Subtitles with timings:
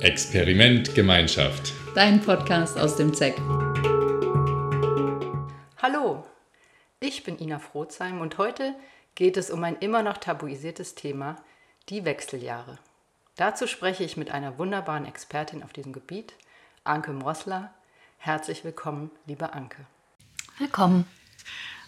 [0.00, 1.72] Experiment Gemeinschaft.
[1.96, 3.36] Dein Podcast aus dem ZEC.
[5.82, 6.24] Hallo,
[7.00, 8.76] ich bin Ina Frotzheim und heute
[9.16, 11.34] geht es um ein immer noch tabuisiertes Thema,
[11.88, 12.78] die Wechseljahre.
[13.34, 16.34] Dazu spreche ich mit einer wunderbaren Expertin auf diesem Gebiet,
[16.84, 17.74] Anke Mrossler.
[18.18, 19.84] Herzlich willkommen, liebe Anke.
[20.58, 21.06] Willkommen.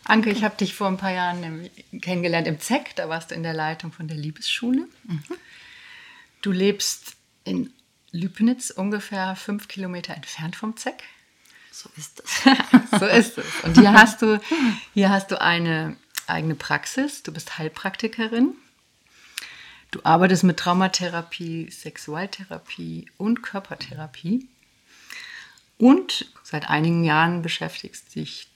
[0.02, 1.70] Anke, ich habe dich vor ein paar Jahren
[2.00, 4.88] kennengelernt im ZEC, da warst du in der Leitung von der Liebesschule.
[5.04, 5.22] Mhm.
[6.42, 7.14] Du lebst
[7.44, 7.72] in
[8.12, 11.02] Lübnitz, ungefähr fünf Kilometer entfernt vom ZEC.
[11.70, 12.42] So ist es.
[12.98, 13.46] so ist es.
[13.62, 14.40] Und hier hast du,
[14.94, 15.96] hier hast du eine
[16.26, 17.22] eigene Praxis.
[17.22, 18.54] Du bist Heilpraktikerin.
[19.90, 24.48] Du arbeitest mit Traumatherapie, Sexualtherapie und Körpertherapie.
[25.78, 28.48] Und seit einigen Jahren beschäftigst dich,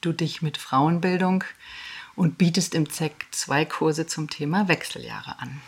[0.00, 1.44] du dich mit Frauenbildung
[2.14, 5.60] und bietest im ZEC zwei Kurse zum Thema Wechseljahre an.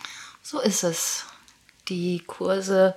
[0.42, 1.26] So ist es.
[1.88, 2.96] Die Kurse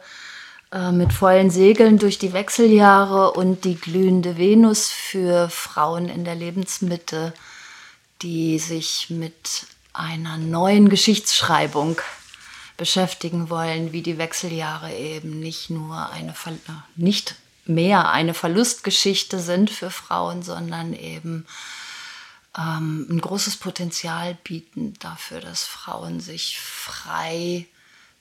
[0.72, 6.36] äh, mit vollen Segeln durch die Wechseljahre und die glühende Venus für Frauen in der
[6.36, 7.34] Lebensmitte,
[8.22, 12.02] die sich mit einer neuen Geschichtsschreibung
[12.76, 16.56] beschäftigen wollen, wie die Wechseljahre eben nicht nur eine Ver äh,
[16.96, 21.46] nicht mehr eine Verlustgeschichte sind für Frauen, sondern eben
[22.58, 27.68] ähm, ein großes Potenzial bieten dafür, dass Frauen sich frei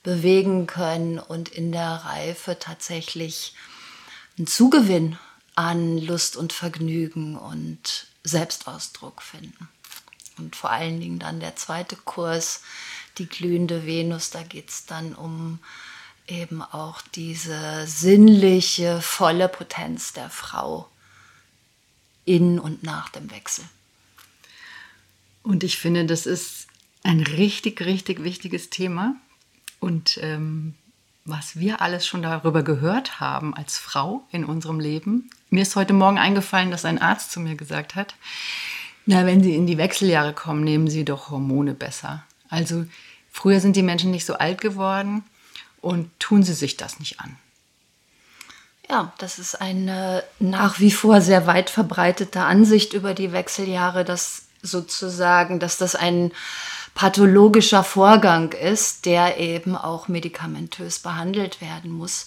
[0.07, 3.53] bewegen können und in der Reife tatsächlich
[4.37, 5.19] einen Zugewinn
[5.53, 9.67] an Lust und Vergnügen und Selbstausdruck finden.
[10.37, 12.61] Und vor allen Dingen dann der zweite Kurs,
[13.17, 15.59] die glühende Venus, da geht es dann um
[16.25, 20.89] eben auch diese sinnliche, volle Potenz der Frau
[22.23, 23.65] in und nach dem Wechsel.
[25.43, 26.67] Und ich finde, das ist
[27.03, 29.17] ein richtig, richtig wichtiges Thema,
[29.79, 30.75] und ähm,
[31.25, 35.29] was wir alles schon darüber gehört haben als Frau in unserem Leben.
[35.49, 38.15] Mir ist heute Morgen eingefallen, dass ein Arzt zu mir gesagt hat,
[39.05, 42.23] na, wenn Sie in die Wechseljahre kommen, nehmen Sie doch Hormone besser.
[42.49, 42.85] Also
[43.31, 45.23] früher sind die Menschen nicht so alt geworden
[45.81, 47.37] und tun sie sich das nicht an.
[48.89, 54.43] Ja, das ist eine nach wie vor sehr weit verbreitete Ansicht über die Wechseljahre, dass
[54.61, 56.31] sozusagen, dass das ein
[56.97, 62.25] pathologischer Vorgang ist, der eben auch medikamentös behandelt werden muss.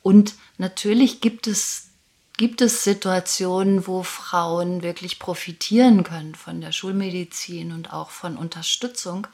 [0.00, 1.88] Und natürlich gibt es,
[2.36, 9.26] gibt es Situationen, wo Frauen wirklich profitieren können von der Schulmedizin und auch von Unterstützung.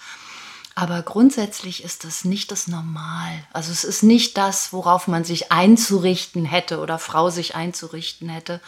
[0.74, 3.46] Aber grundsätzlich ist das nicht das Normal.
[3.52, 8.62] Also es ist nicht das, worauf man sich einzurichten hätte oder Frau sich einzurichten hätte,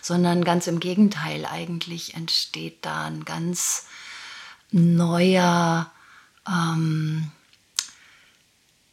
[0.00, 1.46] sondern ganz im Gegenteil.
[1.46, 3.84] Eigentlich entsteht da ein ganz
[4.72, 5.90] neuer,
[6.48, 7.30] ähm,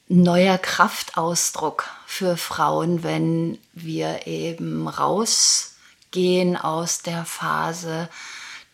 [0.07, 8.09] neuer Kraftausdruck für Frauen, wenn wir eben rausgehen aus der Phase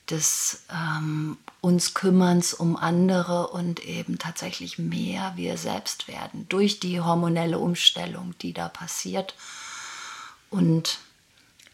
[0.09, 7.01] des ähm, uns Kümmerns um andere und eben tatsächlich mehr wir selbst werden durch die
[7.01, 9.33] hormonelle Umstellung, die da passiert.
[10.51, 10.99] Und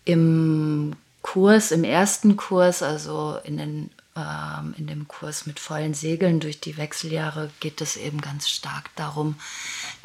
[0.05, 6.39] im Kurs, im ersten Kurs, also in den ähm, in dem Kurs mit vollen Segeln
[6.39, 9.35] durch die Wechseljahre geht es eben ganz stark darum,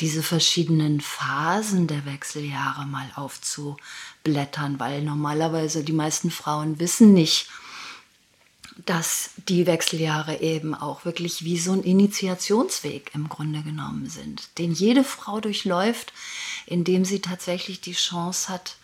[0.01, 7.49] diese verschiedenen Phasen der Wechseljahre mal aufzublättern, weil normalerweise die meisten Frauen wissen nicht,
[8.85, 14.73] dass die Wechseljahre eben auch wirklich wie so ein Initiationsweg im Grunde genommen sind, den
[14.73, 16.13] jede Frau durchläuft,
[16.67, 18.77] indem sie tatsächlich die Chance hat,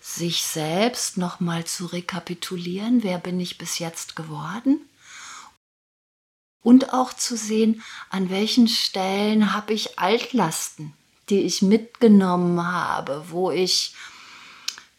[0.00, 4.80] sich selbst nochmal zu rekapitulieren, wer bin ich bis jetzt geworden
[6.62, 10.92] und auch zu sehen, an welchen Stellen habe ich Altlasten,
[11.28, 13.94] die ich mitgenommen habe, wo ich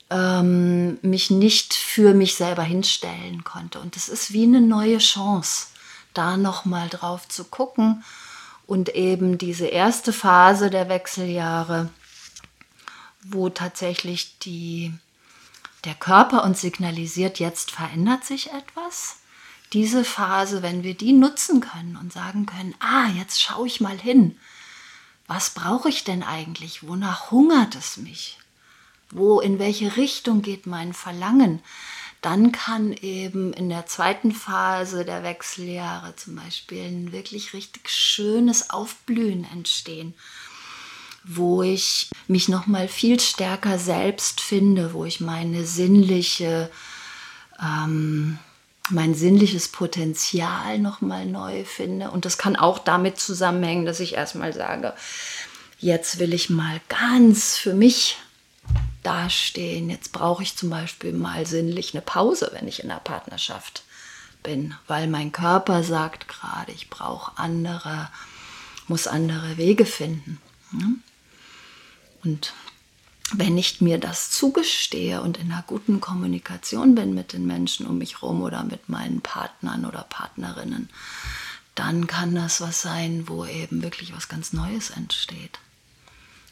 [0.09, 3.79] ähm, mich nicht für mich selber hinstellen konnte.
[3.79, 5.67] Und das ist wie eine neue Chance,
[6.13, 8.03] da nochmal drauf zu gucken
[8.67, 11.89] und eben diese erste Phase der Wechseljahre
[13.23, 14.93] wo tatsächlich die,
[15.85, 19.17] der Körper uns signalisiert, jetzt verändert sich etwas.
[19.73, 23.97] Diese Phase, wenn wir die nutzen können und sagen können, ah, jetzt schaue ich mal
[23.97, 24.37] hin,
[25.27, 26.85] was brauche ich denn eigentlich?
[26.85, 28.37] Wonach hungert es mich?
[29.11, 31.61] Wo, in welche Richtung geht mein Verlangen?
[32.21, 38.69] Dann kann eben in der zweiten Phase der Wechseljahre zum Beispiel ein wirklich richtig schönes
[38.69, 40.13] Aufblühen entstehen
[41.23, 46.71] wo ich mich noch mal viel stärker selbst finde, wo ich meine sinnliche,
[47.61, 48.39] ähm,
[48.89, 52.11] mein sinnliches Potenzial noch mal neu finde.
[52.11, 54.93] Und das kann auch damit zusammenhängen, dass ich erstmal sage,
[55.79, 58.17] jetzt will ich mal ganz für mich
[59.03, 59.89] dastehen.
[59.89, 63.83] Jetzt brauche ich zum Beispiel mal sinnlich eine Pause, wenn ich in der Partnerschaft
[64.43, 68.09] bin, weil mein Körper sagt gerade, ich brauche andere,
[68.87, 70.39] muss andere Wege finden.
[72.23, 72.53] Und
[73.33, 77.97] wenn ich mir das zugestehe und in einer guten Kommunikation bin mit den Menschen um
[77.97, 80.89] mich herum oder mit meinen Partnern oder Partnerinnen,
[81.75, 85.59] dann kann das was sein, wo eben wirklich was ganz Neues entsteht.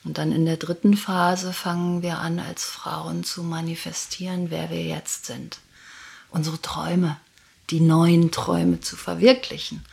[0.06, 4.83] Und dann in der dritten Phase fangen wir an, als Frauen zu manifestieren, wer wir
[4.83, 5.60] jetzt sind.
[6.30, 7.18] Unsere Träume,
[7.69, 9.83] die neuen Träume zu verwirklichen.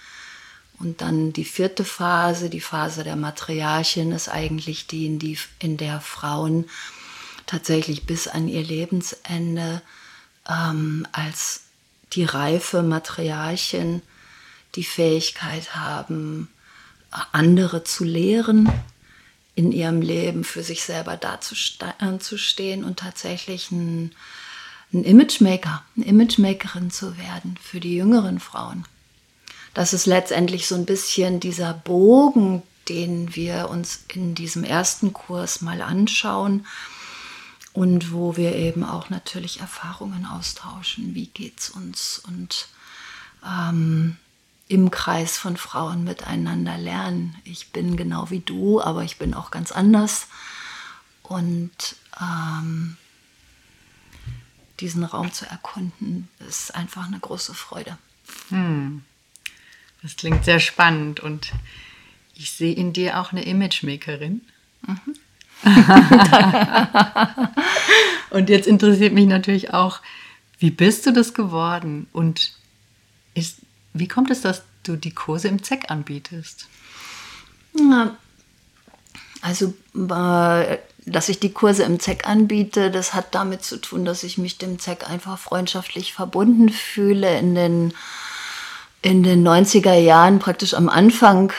[0.78, 5.76] Und dann die vierte Phase, die Phase der Matriarchin, ist eigentlich die, in, die, in
[5.76, 6.66] der Frauen
[7.46, 9.82] tatsächlich bis an ihr Lebensende
[10.48, 11.62] ähm, als
[12.12, 14.02] die reife Matriarchin
[14.74, 16.48] die Fähigkeit haben,
[17.32, 18.70] andere zu lehren,
[19.54, 24.14] in ihrem Leben für sich selber dazustehen und tatsächlich ein,
[24.92, 28.84] ein Imagemaker, eine Imagemakerin zu werden für die jüngeren Frauen.
[29.76, 35.60] Das ist letztendlich so ein bisschen dieser Bogen, den wir uns in diesem ersten Kurs
[35.60, 36.66] mal anschauen
[37.74, 41.14] und wo wir eben auch natürlich Erfahrungen austauschen.
[41.14, 42.68] Wie geht's uns und
[43.46, 44.16] ähm,
[44.66, 47.36] im Kreis von Frauen miteinander lernen.
[47.44, 50.28] Ich bin genau wie du, aber ich bin auch ganz anders.
[51.22, 52.96] Und ähm,
[54.80, 57.98] diesen Raum zu erkunden, ist einfach eine große Freude.
[58.48, 59.04] Hm.
[60.06, 61.50] Das klingt sehr spannend und
[62.36, 64.40] ich sehe in dir auch eine Imagemakerin.
[64.86, 65.16] Mhm.
[68.30, 69.98] und jetzt interessiert mich natürlich auch,
[70.60, 72.52] wie bist du das geworden und
[73.34, 73.58] ist
[73.94, 76.68] wie kommt es, dass du die Kurse im ZEC anbietest?
[77.76, 78.16] Ja,
[79.40, 84.22] also, äh, dass ich die Kurse im ZEC anbiete, das hat damit zu tun, dass
[84.22, 87.36] ich mich dem ZEC einfach freundschaftlich verbunden fühle.
[87.40, 87.92] In den,
[89.06, 91.52] in den 90er Jahren, praktisch am Anfang,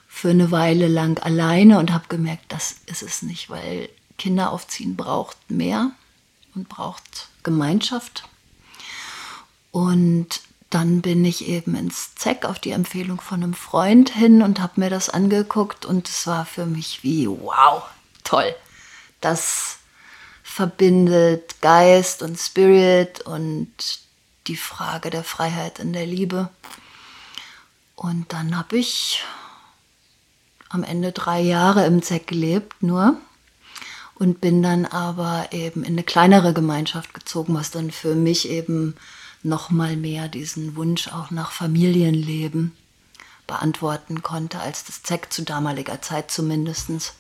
[0.09, 4.97] für eine Weile lang alleine und habe gemerkt, das ist es nicht, weil Kinder aufziehen
[4.97, 5.91] braucht mehr
[6.55, 8.25] und braucht Gemeinschaft.
[9.71, 10.41] Und
[10.71, 14.81] dann bin ich eben ins ZEC auf die Empfehlung von einem Freund hin und habe
[14.81, 17.83] mir das angeguckt und es war für mich wie, wow,
[18.25, 18.55] toll
[19.21, 19.79] das
[20.43, 23.69] verbindet Geist und Spirit und
[24.47, 26.49] die Frage der Freiheit in der Liebe.
[27.97, 29.25] Und dann habe ich
[30.69, 33.17] am Ende drei Jahre im ZEC gelebt, nur.
[34.19, 38.95] Und bin dann aber eben in eine kleinere Gemeinschaft gezogen, was dann für mich eben
[39.43, 42.73] noch mal mehr diesen Wunsch auch nach Familienleben
[43.47, 47.15] beantworten konnte, als das ZEC zu damaliger Zeit zumindest.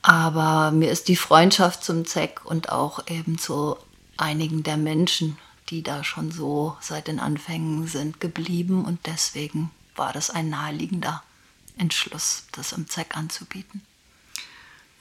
[0.00, 3.76] Aber mir ist die Freundschaft zum ZEC und auch eben zu
[4.16, 8.84] einigen der Menschen, die da schon so seit den Anfängen sind, geblieben.
[8.84, 11.22] Und deswegen war das ein naheliegender
[11.78, 13.82] Entschluss, das im ZEC anzubieten.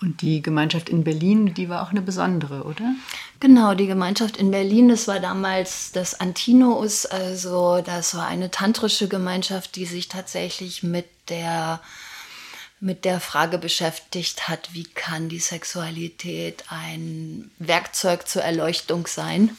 [0.02, 2.96] Und die Gemeinschaft in Berlin, die war auch eine besondere, oder?
[3.40, 9.08] Genau, die Gemeinschaft in Berlin, das war damals das Antinous, also das war eine tantrische
[9.08, 11.82] Gemeinschaft, die sich tatsächlich mit der
[12.84, 19.56] mit der Frage beschäftigt hat, wie kann die Sexualität ein Werkzeug zur Erleuchtung sein.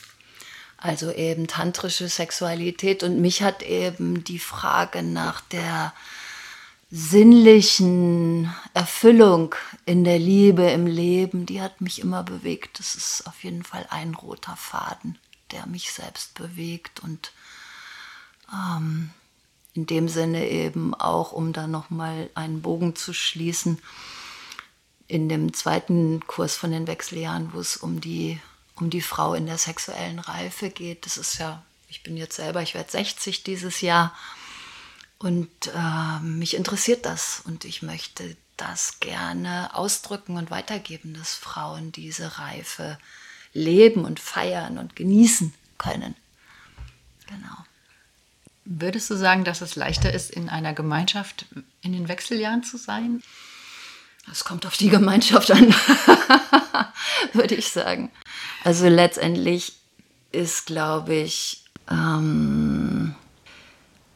[0.76, 3.04] Also eben tantrische Sexualität.
[3.04, 5.92] Und mich hat eben die Frage nach der
[6.94, 9.54] sinnlichen Erfüllung
[9.86, 12.78] in der Liebe, im Leben, die hat mich immer bewegt.
[12.78, 15.18] Das ist auf jeden Fall ein roter Faden,
[15.52, 17.32] der mich selbst bewegt und
[18.52, 19.08] ähm,
[19.72, 23.78] in dem Sinne eben auch, um da nochmal einen Bogen zu schließen,
[25.08, 28.38] in dem zweiten Kurs von den Wechseljahren, wo es um die,
[28.74, 31.06] um die Frau in der sexuellen Reife geht.
[31.06, 34.14] Das ist ja, ich bin jetzt selber, ich werde 60 dieses Jahr
[35.22, 41.92] und äh, mich interessiert das und ich möchte das gerne ausdrücken und weitergeben, dass Frauen
[41.92, 42.98] diese Reife
[43.52, 46.16] leben und feiern und genießen können.
[47.28, 47.56] Genau.
[48.64, 51.46] Würdest du sagen, dass es leichter ist, in einer Gemeinschaft
[51.82, 53.22] in den Wechseljahren zu sein?
[54.26, 55.74] Das kommt auf die Gemeinschaft an,
[57.32, 58.10] würde ich sagen.
[58.64, 59.74] Also letztendlich
[60.30, 62.81] ist, glaube ich, Ähm, ich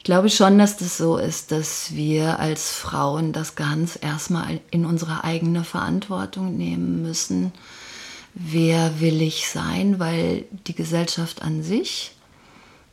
[0.06, 5.24] glaube schon, dass das so ist, dass wir als Frauen das ganz erstmal in unsere
[5.24, 7.52] eigene Verantwortung nehmen müssen.
[8.32, 9.98] Wer will ich sein?
[9.98, 12.12] Weil die Gesellschaft an sich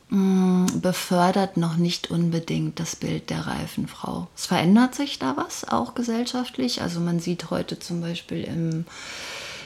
[0.09, 4.27] mm, befördert noch nicht unbedingt das Bild der reifen Frau.
[4.35, 6.81] Es verändert sich da was, auch gesellschaftlich.
[6.81, 8.85] Also man sieht heute zum Beispiel im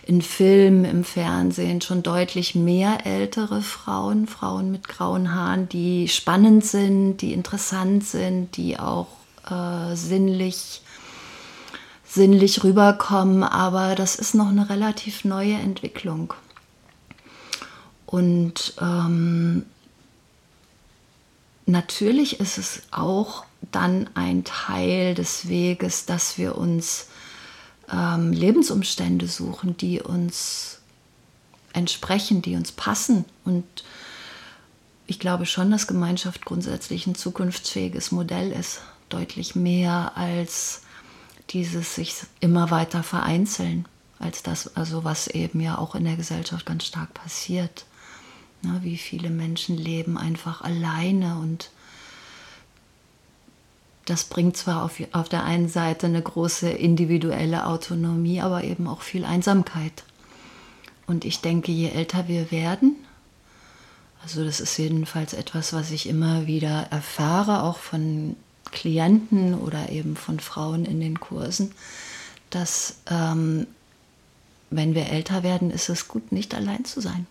[0.08, 6.66] in Filmen, im Fernsehen schon deutlich mehr ältere Frauen, Frauen mit grauen Haaren, die spannend
[6.66, 9.08] sind, die interessant sind, die auch
[9.50, 10.82] äh, sinnlich,
[12.06, 13.44] sinnlich rüberkommen.
[13.44, 16.34] Aber das ist noch eine relativ neue Entwicklung.
[18.06, 19.66] Und ähm,
[21.66, 27.08] natürlich ist es auch dann ein Teil des Weges, dass wir uns
[27.92, 30.80] ähm, Lebensumstände suchen, die uns
[31.74, 33.26] entsprechen, die uns passen.
[33.46, 33.66] Und
[35.06, 38.82] ich glaube schon, dass Gemeinschaft grundsätzlich ein zukunftsfähiges Modell ist.
[39.10, 40.82] Deutlich mehr als
[41.52, 43.86] dieses sich immer weiter vereinzeln,
[44.20, 47.86] als das, also was eben ja auch in der Gesellschaft ganz stark passiert.
[48.64, 51.70] Na, wie viele Menschen leben einfach alleine und
[54.08, 59.02] das bringt zwar auf, auf der einen Seite eine große individuelle Autonomie, aber eben auch
[59.02, 60.04] viel Einsamkeit.
[61.08, 62.96] Und ich denke, je älter wir werden,
[64.24, 68.36] also das ist jedenfalls etwas, was ich immer wieder erfahre, auch von
[68.72, 71.72] Klienten oder eben von Frauen in den Kursen,
[72.50, 73.68] dass ähm,
[74.70, 77.28] wenn wir älter werden, ist es gut, nicht allein zu sein.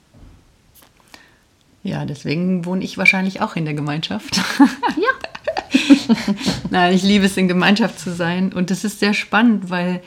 [1.82, 4.40] Ja, deswegen wohne ich wahrscheinlich auch in der Gemeinschaft.
[4.58, 5.10] Ja,
[6.70, 8.52] Nein, ich liebe es, in Gemeinschaft zu sein.
[8.52, 10.02] Und das ist sehr spannend, weil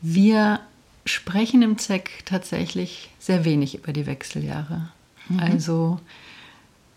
[0.00, 0.60] wir
[1.04, 4.88] sprechen im ZEC tatsächlich sehr wenig über die Wechseljahre.
[5.28, 5.40] Mhm.
[5.40, 6.00] Also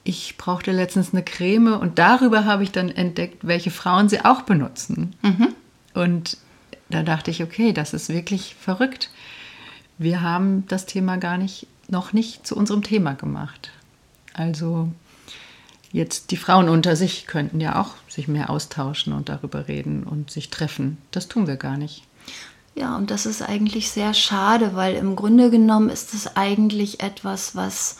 [0.03, 4.41] ich brauchte letztens eine Creme und darüber habe ich dann entdeckt, welche Frauen sie auch
[4.41, 5.15] benutzen.
[5.21, 5.49] Mhm.
[5.93, 6.37] Und
[6.89, 9.09] da dachte ich, okay, das ist wirklich verrückt.
[9.97, 13.71] Wir haben das Thema gar nicht, noch nicht zu unserem Thema gemacht.
[14.33, 14.91] Also
[15.91, 20.31] Jetzt die Frauen unter sich könnten ja auch sich mehr austauschen und darüber reden und
[20.31, 20.97] sich treffen.
[21.11, 22.03] Das tun wir gar nicht.
[22.75, 27.55] Ja, und das ist eigentlich sehr schade, weil im Grunde genommen ist es eigentlich etwas,
[27.55, 27.97] was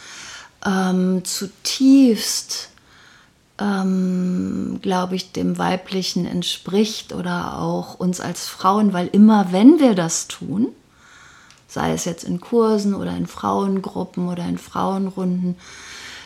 [0.66, 2.70] ähm, zutiefst,
[3.60, 9.94] ähm, glaube ich, dem Weiblichen entspricht oder auch uns als Frauen, weil immer wenn wir
[9.94, 10.70] das tun,
[11.68, 15.58] sei es jetzt in Kursen oder in Frauengruppen oder in Frauenrunden,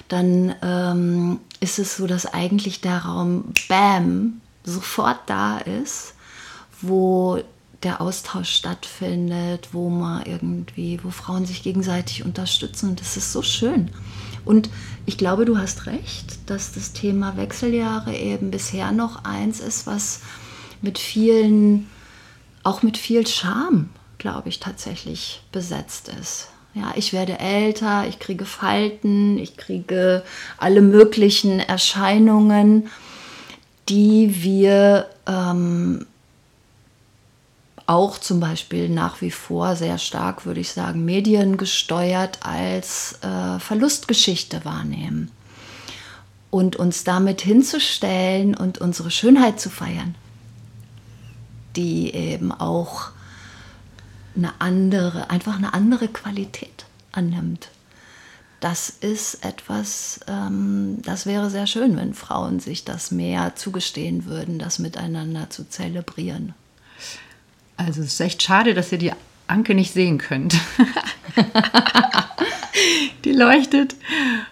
[0.08, 6.14] dann ähm, ist es so, dass eigentlich der Raum Bam sofort da ist,
[6.82, 7.42] wo
[7.84, 13.42] der Austausch stattfindet, wo man irgendwie, wo Frauen sich gegenseitig unterstützen und das ist so
[13.42, 13.92] schön.
[14.44, 14.70] Und
[15.06, 20.22] ich glaube, du hast recht, dass das Thema Wechseljahre eben bisher noch eins ist, was
[20.82, 21.88] mit vielen,
[22.64, 26.48] auch mit viel Charme, glaube ich, tatsächlich besetzt ist.
[26.76, 30.24] Ja, ich werde älter, ich kriege Falten, ich kriege
[30.58, 32.90] alle möglichen Erscheinungen,
[33.88, 36.06] die wir ähm,
[37.88, 44.66] auch zum Beispiel nach wie vor sehr stark, würde ich sagen, mediengesteuert als äh, Verlustgeschichte
[44.66, 45.32] wahrnehmen.
[46.50, 50.16] Und uns damit hinzustellen und unsere Schönheit zu feiern,
[51.76, 53.12] die eben auch
[54.36, 57.70] eine andere, einfach eine andere Qualität annimmt.
[58.60, 64.60] Das ist etwas, ähm, das wäre sehr schön, wenn Frauen sich das mehr zugestehen würden,
[64.60, 66.54] das miteinander zu zelebrieren.
[67.78, 69.12] Also es ist echt schade, dass ihr die
[69.48, 70.56] Anke nicht sehen könnt.
[73.26, 73.96] die leuchtet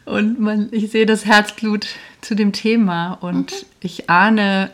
[0.05, 1.87] und man, ich sehe das Herzblut
[2.21, 3.65] zu dem Thema und mhm.
[3.81, 4.71] ich ahne,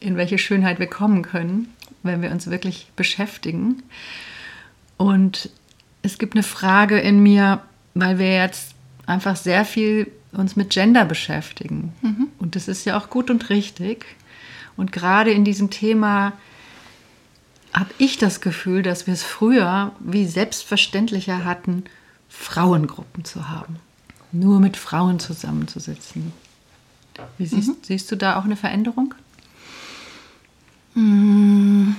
[0.00, 3.82] in welche Schönheit wir kommen können, wenn wir uns wirklich beschäftigen.
[4.96, 5.50] Und
[6.02, 7.62] es gibt eine Frage in mir,
[7.94, 8.74] weil wir jetzt
[9.06, 11.92] einfach sehr viel uns mit Gender beschäftigen.
[12.02, 12.28] Mhm.
[12.38, 14.04] Und das ist ja auch gut und richtig.
[14.76, 16.32] Und gerade in diesem Thema
[17.72, 21.84] habe ich das Gefühl, dass wir es früher wie selbstverständlicher hatten,
[22.28, 23.76] Frauengruppen zu haben.
[24.32, 26.32] Nur mit Frauen zusammenzusitzen.
[27.38, 27.76] Wie siehst, mhm.
[27.82, 29.14] siehst du da auch eine Veränderung?
[30.94, 31.92] Mm,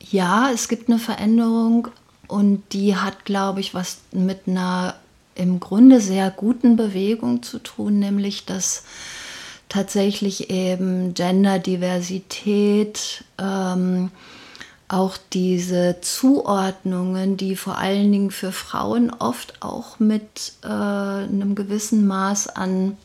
[0.00, 1.88] ja, es gibt eine Veränderung,
[2.34, 4.96] und die hat, glaube ich, was mit einer
[5.36, 8.82] im Grunde sehr guten Bewegung zu tun, nämlich dass
[9.68, 14.10] tatsächlich eben Genderdiversität ähm,
[14.88, 22.04] auch diese Zuordnungen, die vor allen Dingen für Frauen oft auch mit äh, einem gewissen
[22.04, 22.96] Maß an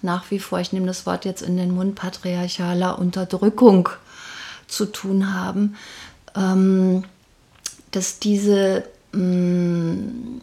[0.00, 3.90] nach wie vor, ich nehme das Wort jetzt in den Mund, patriarchaler Unterdrückung
[4.68, 5.76] zu tun haben,
[6.34, 7.04] ähm,
[7.90, 10.40] dass diese, mh, mm,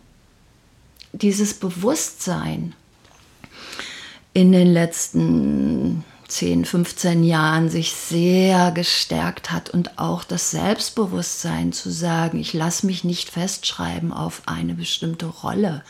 [1.14, 2.76] dieses Bewusstsein
[4.34, 11.90] in den letzten 10, 15 Jahren sich sehr gestärkt hat und auch das Selbstbewusstsein zu
[11.90, 15.84] sagen, ich lasse mich nicht festschreiben auf eine bestimmte Rolle,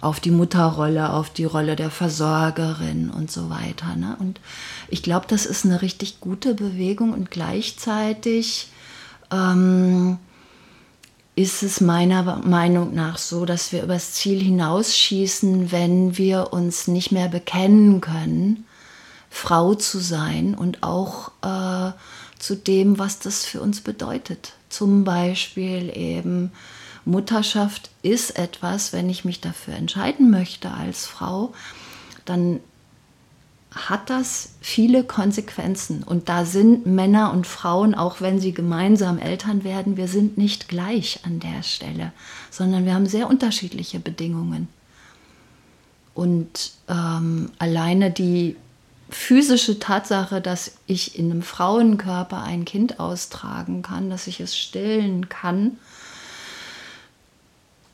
[0.00, 3.96] auf die Mutterrolle, auf die Rolle der Versorgerin und so weiter.
[3.96, 4.16] Ne?
[4.18, 4.40] Und
[4.88, 8.68] ich glaube, das ist eine richtig gute Bewegung und gleichzeitig
[9.32, 10.18] ähm,
[11.42, 17.12] ist es meiner Meinung nach so, dass wir übers Ziel hinausschießen, wenn wir uns nicht
[17.12, 18.66] mehr bekennen können,
[19.30, 21.92] Frau zu sein und auch äh,
[22.38, 24.54] zu dem, was das für uns bedeutet.
[24.68, 26.52] Zum Beispiel eben
[27.04, 31.52] Mutterschaft ist etwas, wenn ich mich dafür entscheiden möchte als Frau,
[32.24, 32.60] dann
[33.70, 36.02] hat das viele Konsequenzen.
[36.02, 40.68] Und da sind Männer und Frauen, auch wenn sie gemeinsam Eltern werden, wir sind nicht
[40.68, 42.12] gleich an der Stelle,
[42.50, 44.68] sondern wir haben sehr unterschiedliche Bedingungen.
[46.14, 48.56] Und ähm, alleine die
[49.08, 55.28] physische Tatsache, dass ich in einem Frauenkörper ein Kind austragen kann, dass ich es stillen
[55.28, 55.78] kann,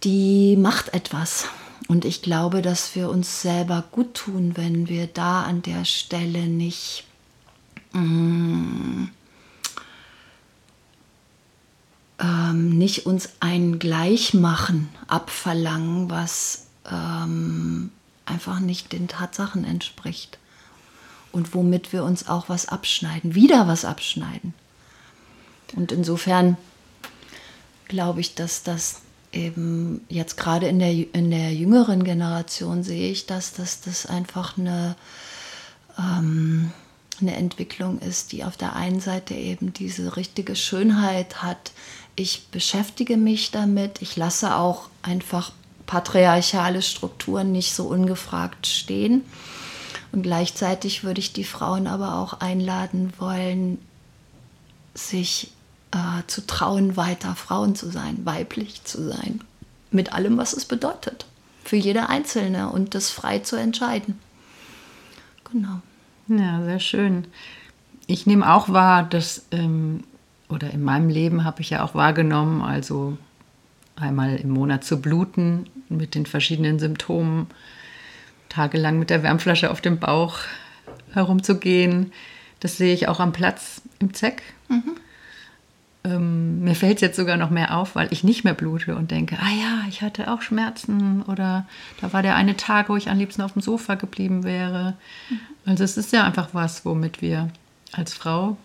[0.04, 1.48] die macht etwas.
[1.88, 6.46] Und ich glaube, dass wir uns selber gut tun, wenn wir da an der Stelle
[6.46, 7.04] nicht
[7.92, 9.04] mm,
[12.18, 17.90] ähm, nicht uns ein Gleichmachen abverlangen, was ähm,
[18.24, 20.38] einfach nicht den Tatsachen entspricht.
[21.32, 24.54] Und womit wir uns auch was abschneiden, wieder was abschneiden.
[25.74, 26.56] Und insofern
[27.88, 29.02] glaube ich, dass das
[29.36, 34.56] eben jetzt gerade in der, in der jüngeren Generation sehe ich, dass das, das einfach
[34.58, 34.96] eine,
[35.98, 36.72] ähm,
[37.20, 41.72] eine Entwicklung ist, die auf der einen Seite eben diese richtige Schönheit hat.
[42.16, 45.52] Ich beschäftige mich damit, ich lasse auch einfach
[45.86, 49.22] patriarchale Strukturen nicht so ungefragt stehen.
[50.12, 53.78] Und gleichzeitig würde ich die Frauen aber auch einladen wollen,
[54.94, 55.52] sich
[55.92, 59.40] äh, zu trauen, weiter Frauen zu sein, weiblich zu sein.
[59.90, 61.26] Mit allem, was es bedeutet.
[61.64, 64.18] Für jede Einzelne und das frei zu entscheiden.
[65.50, 65.80] Genau.
[66.28, 67.26] Ja, sehr schön.
[68.06, 70.04] Ich nehme auch wahr, dass, ähm,
[70.48, 73.16] oder in meinem Leben habe ich ja auch wahrgenommen, also
[73.96, 77.46] einmal im Monat zu bluten mit den verschiedenen Symptomen,
[78.48, 80.38] tagelang mit der Wärmflasche auf dem Bauch
[81.12, 82.12] herumzugehen.
[82.60, 84.42] Das sehe ich auch am Platz im ZEC.
[84.68, 84.96] Mhm
[86.06, 89.10] ähm, mir fällt es jetzt sogar noch mehr auf, weil ich nicht mehr blute und
[89.10, 91.66] denke, ah ja, ich hatte auch Schmerzen oder
[92.00, 94.94] da war der eine Tag, wo ich am liebsten auf dem Sofa geblieben wäre.
[95.28, 95.40] Mhm.
[95.64, 97.50] Also es ist ja einfach was, womit wir
[97.92, 98.56] als Frau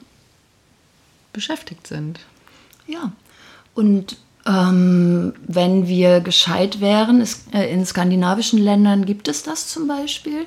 [1.33, 2.19] beschäftigt sind.
[2.85, 3.11] Ja,
[3.73, 9.87] und ähm, wenn wir gescheit wären, es, äh, in skandinavischen Ländern gibt es das zum
[9.87, 10.45] Beispiel,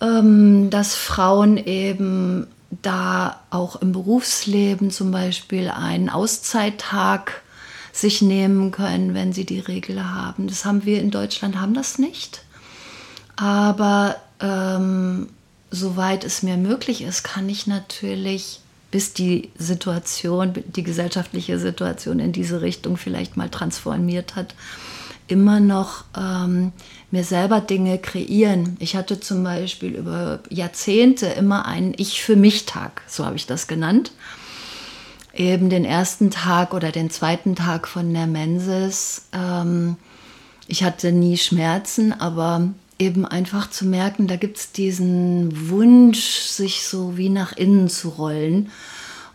[0.00, 2.46] ähm, dass Frauen eben
[2.82, 7.42] da auch im Berufsleben zum Beispiel einen Auszeittag
[7.92, 10.46] sich nehmen können, wenn sie die Regel haben.
[10.46, 12.42] Das haben wir in Deutschland, haben das nicht.
[13.36, 15.28] Aber ähm,
[15.70, 18.60] soweit es mir möglich ist, kann ich natürlich,
[18.90, 24.54] bis die Situation, die gesellschaftliche Situation in diese Richtung vielleicht mal transformiert hat,
[25.26, 26.72] immer noch ähm,
[27.10, 28.76] mir selber Dinge kreieren.
[28.80, 33.46] Ich hatte zum Beispiel über Jahrzehnte immer einen Ich für mich Tag, so habe ich
[33.46, 34.12] das genannt.
[35.34, 39.26] Eben den ersten Tag oder den zweiten Tag von der Menses.
[39.32, 39.96] Ähm,
[40.66, 42.68] ich hatte nie Schmerzen, aber
[42.98, 48.10] eben einfach zu merken, da gibt es diesen Wunsch, sich so wie nach innen zu
[48.10, 48.70] rollen.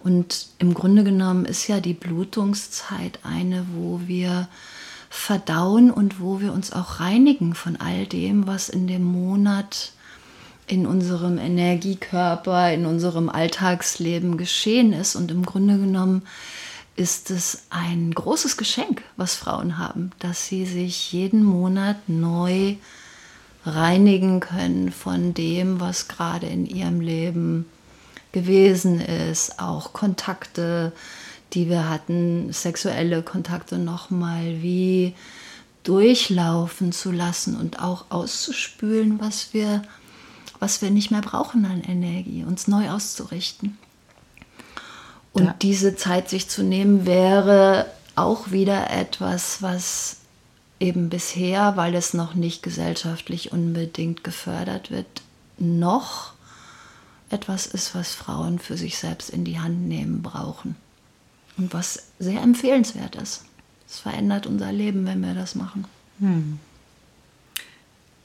[0.04, 4.50] Und im Grunde genommen ist ja die Blutungszeit eine, wo wir
[5.14, 9.92] verdauen und wo wir uns auch reinigen von all dem, was in dem Monat
[10.66, 15.16] in unserem Energiekörper, in unserem Alltagsleben geschehen ist.
[15.16, 16.24] Und im Grunde genommen
[16.96, 22.76] ist es ein großes Geschenk, was Frauen haben, dass sie sich jeden Monat neu
[23.68, 27.68] reinigen können von dem, was gerade in ihrem Leben
[28.32, 30.92] gewesen ist, auch Kontakte,
[31.54, 35.14] die wir hatten, sexuelle Kontakte nochmal wie
[35.84, 39.82] durchlaufen zu lassen und auch auszuspülen, was wir,
[40.60, 43.78] was wir nicht mehr brauchen an Energie, uns neu auszurichten.
[45.34, 45.56] Und Ja.
[45.62, 50.18] diese Zeit sich zu nehmen, wäre auch wieder etwas, was
[50.80, 55.22] eben bisher, weil es noch nicht gesellschaftlich unbedingt gefördert wird,
[55.58, 56.34] noch
[57.30, 60.76] etwas ist, was Frauen für sich selbst in die Hand nehmen brauchen.
[61.58, 63.46] Und was sehr empfehlenswert ist.
[63.88, 65.86] Es verändert unser Leben, wenn wir das machen.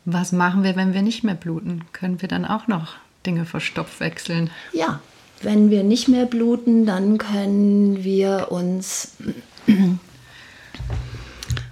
[0.04, 1.84] Was machen wir, wenn wir nicht mehr bluten?
[1.92, 2.94] Können wir dann auch noch
[3.26, 4.50] Dinge verstopfwechseln?
[4.72, 5.00] Ja,
[5.42, 9.12] wenn wir nicht mehr bluten, dann können wir uns,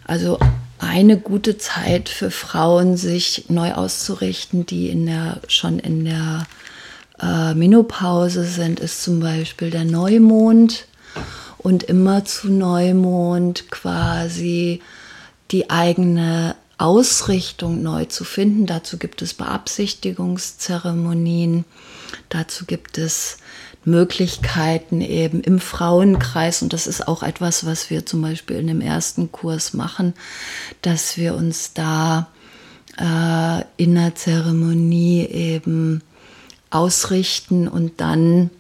[0.05, 0.39] also
[0.79, 6.47] eine gute Zeit für Frauen, sich neu auszurichten, die in der, schon in der
[7.21, 10.87] äh, Menopause sind, ist zum Beispiel der Neumond.
[11.67, 14.81] Und immer zu Neumond quasi
[15.51, 18.67] die eigene Ausrichtung neu zu finden.
[18.67, 21.65] Dazu gibt es Beabsichtigungszeremonien.
[22.29, 23.39] Dazu gibt es
[23.85, 26.63] Möglichkeiten eben im Frauenkreis.
[26.63, 30.15] Und das ist auch etwas, was wir zum Beispiel in dem ersten Kurs machen,
[30.83, 32.29] dass wir uns da
[32.97, 36.01] äh, in der Zeremonie eben
[36.71, 38.51] ausrichten und dann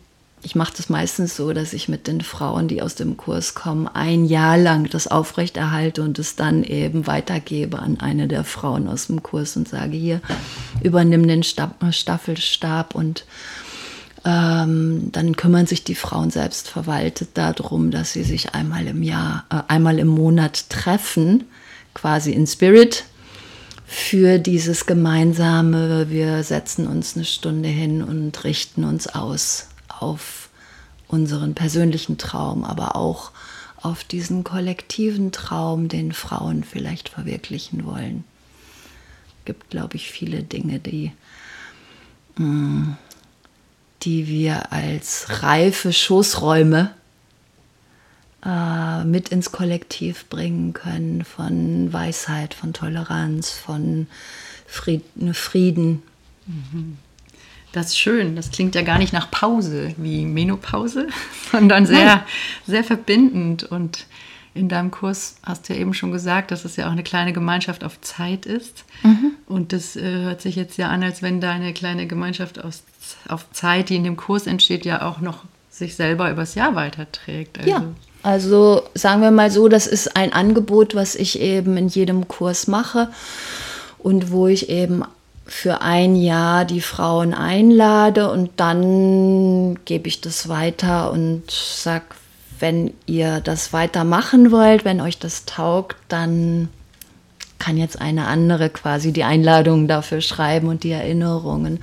[0.47, 3.89] ich mache das meistens so, dass ich mit den Frauen, die aus dem Kurs kommen,
[3.89, 9.09] ein Jahr lang das aufrechterhalte und es dann eben weitergebe an eine der Frauen aus
[9.09, 10.21] dem Kurs und sage, hier,
[10.85, 13.25] übernimm den Stab, Staffelstab und
[14.25, 19.47] ähm, dann kümmern sich die Frauen selbst verwaltet darum, dass sie sich einmal im Jahr,
[19.51, 21.43] äh, einmal im Monat treffen,
[21.93, 23.03] quasi in Spirit
[23.85, 29.67] für dieses gemeinsame, wir setzen uns eine Stunde hin und richten uns aus
[30.01, 30.49] auf
[31.09, 33.31] unseren persönlichen Traum, aber auch
[33.77, 38.25] auf diesen kollektiven Traum, den Frauen vielleicht verwirklichen wollen.
[39.29, 41.13] Es gibt, glaube ich, viele Dinge, die,
[42.37, 42.97] mh,
[44.03, 46.91] die wir als reife Schoßräume
[48.45, 54.09] äh, mit ins Kollektiv bringen können, von Weisheit, von Toleranz, von
[54.67, 55.33] Frieden.
[55.35, 56.03] Frieden.
[57.77, 58.37] Das ist schön.
[58.37, 61.09] Das klingt ja gar nicht nach Pause wie Menopause,
[61.53, 62.25] sondern sehr,
[62.67, 63.65] sehr verbindend.
[63.65, 64.07] Und
[64.55, 67.35] in deinem Kurs hast du ja eben schon gesagt, dass es ja auch eine kleine
[67.35, 68.87] Gemeinschaft auf Zeit ist.
[69.47, 72.83] Und das äh, hört sich jetzt ja an, als wenn deine kleine Gemeinschaft aus,
[73.29, 77.59] auf Zeit, die in dem Kurs entsteht, ja auch noch sich selber übers Jahr weiterträgt.
[77.59, 77.85] Also, Ja,
[78.23, 82.69] also sagen wir mal so, das ist ein Angebot, was ich eben in jedem Kurs
[82.69, 83.11] mache
[83.99, 85.05] und wo ich eben
[85.47, 92.17] für ein Jahr die Frauen einlade und dann gebe ich das weiter und sag,
[92.59, 96.69] wenn ihr das weitermachen wollt, wenn euch das taugt, dann
[97.59, 101.81] kann jetzt eine andere quasi die Einladung dafür schreiben und die Erinnerungen.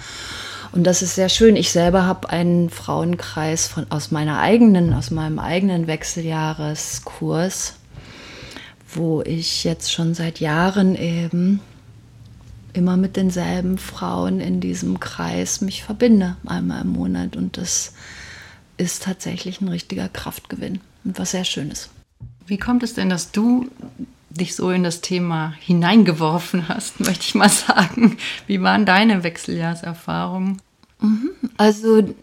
[0.72, 1.56] Und das ist sehr schön.
[1.56, 7.76] Ich selber habe einen Frauenkreis von, aus meiner eigenen, aus meinem eigenen Wechseljahreskurs,
[8.94, 11.60] wo ich jetzt schon seit Jahren eben
[12.74, 17.36] immer mit denselben Frauen in diesem Kreis mich verbinde, einmal im Monat.
[17.36, 17.94] Und das
[18.78, 21.90] ist tatsächlich ein richtiger Kraftgewinn und was sehr Schönes.
[22.46, 23.70] Wie kommt es denn, dass du
[24.30, 28.18] dich so in das Thema hineingeworfen hast, möchte ich mal sagen?
[28.48, 30.62] Wie waren deine Wechseljahrserfahrungen?
[31.58, 32.16] Also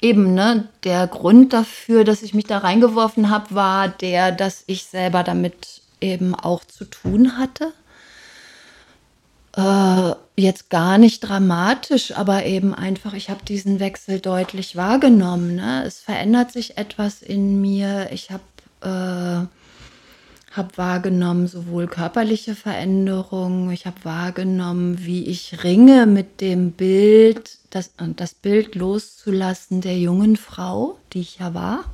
[0.00, 4.84] eben, ne, der Grund dafür, dass ich mich da reingeworfen habe, war der, dass ich
[4.84, 7.72] selber damit eben auch zu tun hatte.
[9.58, 15.56] Äh, jetzt gar nicht dramatisch, aber eben einfach, ich habe diesen Wechsel deutlich wahrgenommen.
[15.56, 15.82] Ne?
[15.84, 18.10] Es verändert sich etwas in mir.
[18.12, 18.44] Ich habe
[18.82, 19.48] äh,
[20.56, 27.90] hab wahrgenommen sowohl körperliche Veränderungen, ich habe wahrgenommen, wie ich ringe mit dem Bild, das,
[28.14, 31.84] das Bild loszulassen der jungen Frau, die ich ja war.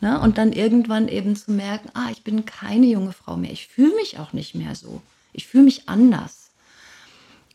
[0.00, 0.18] Ne?
[0.18, 3.52] Und dann irgendwann eben zu merken, ah, ich bin keine junge Frau mehr.
[3.52, 5.02] Ich fühle mich auch nicht mehr so.
[5.32, 6.39] Ich fühle mich anders.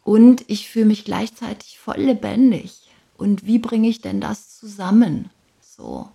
[0.06, 2.92] Und ich fühle mich gleichzeitig voll lebendig.
[3.18, 5.32] Und wie bringe ich denn das zusammen?
[5.60, 6.08] So.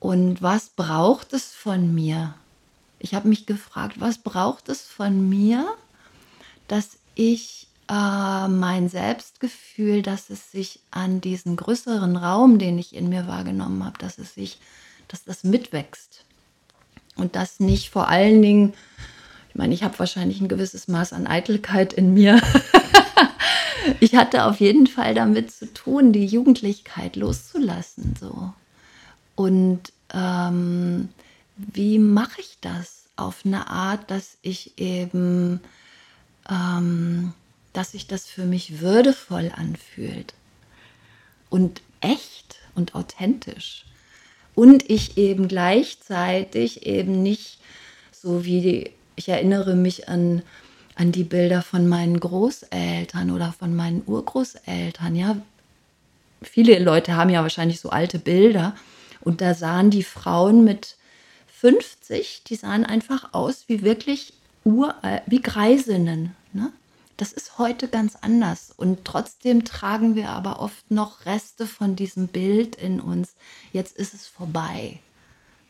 [0.00, 2.34] Und was braucht es von mir?
[2.98, 5.66] Ich habe mich gefragt, was braucht es von mir,
[6.68, 13.08] dass ich äh, mein Selbstgefühl, dass es sich an diesen größeren Raum, den ich in
[13.08, 14.58] mir wahrgenommen habe, dass es sich,
[15.08, 16.26] dass das mitwächst.
[17.16, 18.74] Und das nicht vor allen Dingen,
[19.54, 22.42] ich meine, ich habe wahrscheinlich ein gewisses Maß an Eitelkeit in mir.
[24.00, 28.16] ich hatte auf jeden Fall damit zu tun, die Jugendlichkeit loszulassen.
[28.18, 28.52] So.
[29.36, 31.08] Und ähm,
[31.56, 35.60] wie mache ich das auf eine Art, dass ich eben,
[36.50, 37.32] ähm,
[37.72, 40.34] dass sich das für mich würdevoll anfühlt
[41.48, 43.84] und echt und authentisch.
[44.56, 47.58] und ich eben gleichzeitig eben nicht
[48.10, 50.42] so wie die, ich erinnere mich an,
[50.94, 55.36] an die Bilder von meinen Großeltern oder von meinen Urgroßeltern, ja.
[56.42, 58.74] Viele Leute haben ja wahrscheinlich so alte Bilder
[59.22, 60.96] und da sahen die Frauen mit
[61.46, 66.36] 50, die sahen einfach aus wie wirklich uralt, wie Greisinnen.
[66.52, 66.70] Ne?
[67.16, 72.28] Das ist heute ganz anders und trotzdem tragen wir aber oft noch Reste von diesem
[72.28, 73.34] Bild in uns.
[73.72, 74.98] Jetzt ist es vorbei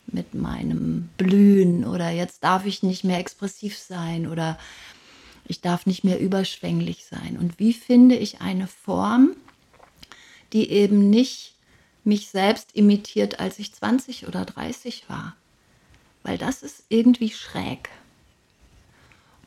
[0.07, 4.57] mit meinem Blühen oder jetzt darf ich nicht mehr expressiv sein oder
[5.47, 7.37] ich darf nicht mehr überschwänglich sein.
[7.37, 9.35] Und wie finde ich eine Form,
[10.53, 11.55] die eben nicht
[12.03, 15.35] mich selbst imitiert, als ich 20 oder 30 war?
[16.23, 17.89] Weil das ist irgendwie schräg.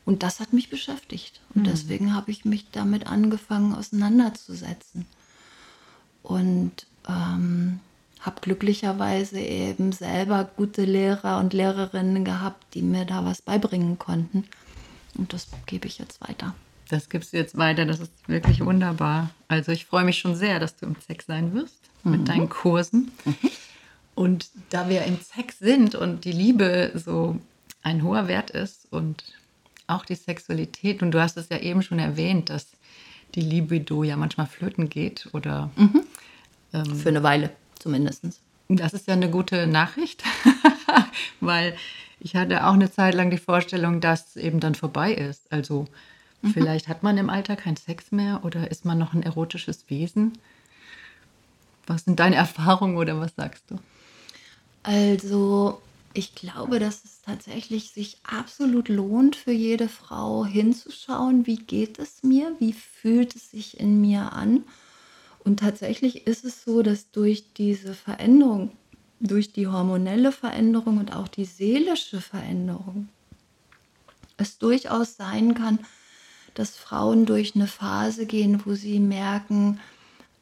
[0.05, 1.41] Und das hat mich beschäftigt.
[1.53, 1.65] Und mhm.
[1.71, 5.05] deswegen habe ich mich damit angefangen auseinanderzusetzen.
[6.23, 7.79] Und ähm,
[8.19, 14.45] habe glücklicherweise eben selber gute Lehrer und Lehrerinnen gehabt, die mir da was beibringen konnten.
[15.17, 16.53] Und das gebe ich jetzt weiter.
[16.89, 19.29] Das gibst du jetzt weiter, das ist wirklich wunderbar.
[19.47, 22.11] Also ich freue mich schon sehr, dass du im Sex sein wirst mhm.
[22.11, 23.11] mit deinen Kursen.
[23.25, 23.35] Mhm.
[24.15, 27.39] Und da wir im Sex sind und die Liebe so
[27.81, 29.23] ein hoher Wert ist und
[29.87, 31.01] auch die Sexualität.
[31.01, 32.67] Und du hast es ja eben schon erwähnt, dass
[33.35, 35.69] die Libido ja manchmal flöten geht oder.
[35.75, 36.01] Mhm.
[36.73, 38.23] Ähm, Für eine Weile zumindest.
[38.67, 40.23] Das ist ja eine gute Nachricht,
[41.39, 41.75] weil
[42.19, 45.51] ich hatte auch eine Zeit lang die Vorstellung, dass es eben dann vorbei ist.
[45.51, 45.87] Also
[46.41, 46.53] mhm.
[46.53, 50.33] vielleicht hat man im Alter keinen Sex mehr oder ist man noch ein erotisches Wesen.
[51.87, 53.77] Was sind deine Erfahrungen oder was sagst du?
[54.83, 55.81] Also
[56.13, 62.23] ich glaube, dass es tatsächlich sich absolut lohnt, für jede Frau hinzuschauen, wie geht es
[62.23, 64.63] mir, wie fühlt es sich in mir an.
[65.43, 68.71] Und tatsächlich ist es so, dass durch diese Veränderung,
[69.19, 73.09] durch die hormonelle Veränderung und auch die seelische Veränderung,
[74.37, 75.79] es durchaus sein kann,
[76.53, 79.79] dass Frauen durch eine Phase gehen, wo sie merken,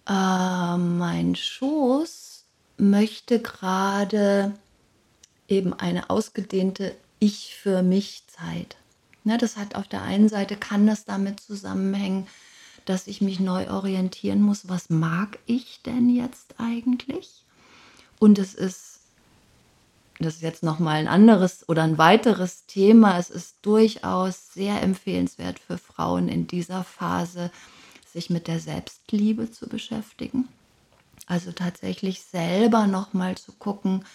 [0.07, 2.45] äh, mein Schoß
[2.77, 4.53] möchte gerade
[5.47, 8.77] eben eine ausgedehnte Ich für mich Zeit.
[9.23, 12.27] Ne, das hat auf der einen Seite kann das damit zusammenhängen,
[12.89, 17.43] dass ich mich neu orientieren muss, was mag ich denn jetzt eigentlich?
[18.17, 19.02] Und es ist,
[20.19, 25.60] das ist jetzt nochmal ein anderes oder ein weiteres Thema, es ist durchaus sehr empfehlenswert
[25.60, 27.52] für Frauen in dieser Phase,
[28.12, 30.47] sich mit der Selbstliebe zu beschäftigen.
[31.28, 34.06] Also tatsächlich selber nochmal zu gucken,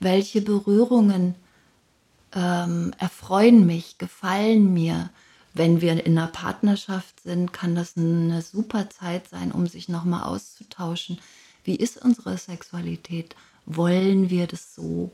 [0.00, 1.36] welche Berührungen
[2.34, 5.10] ähm, erfreuen mich, gefallen mir.
[5.54, 10.24] Wenn wir in einer Partnerschaft sind, kann das eine super Zeit sein, um sich nochmal
[10.24, 11.18] auszutauschen.
[11.64, 13.34] Wie ist unsere Sexualität?
[13.66, 15.12] Wollen wir das so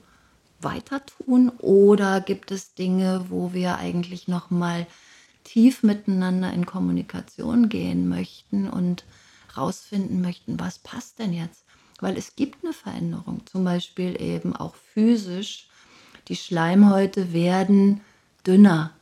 [0.61, 4.87] weiter tun oder gibt es Dinge, wo wir eigentlich nochmal
[5.45, 9.05] tief miteinander in Kommunikation gehen möchten und
[9.57, 11.65] rausfinden möchten, was passt denn jetzt?
[12.01, 15.69] weil es gibt eine Veränderung, zum Beispiel eben auch physisch.
[16.29, 18.01] Die Schleimhäute werden
[18.47, 18.93] dünner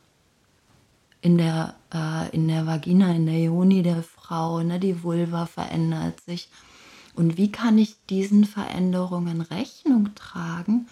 [1.23, 4.77] in der, äh, in der Vagina, in der Ioni der Frau, ne?
[4.77, 6.49] die Vulva verändert sich.
[7.15, 10.87] Und wie kann ich diesen Veränderungen Rechnung tragen